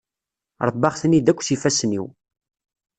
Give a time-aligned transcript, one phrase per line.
[0.67, 2.05] Rebbaɣ-ten-id akk s yifassen-iw.